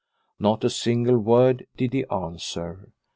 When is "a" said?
0.63-0.69